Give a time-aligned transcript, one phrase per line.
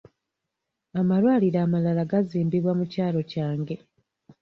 [0.99, 3.75] Amalwaliro amalala gazimbibwa mu kyalo kyange.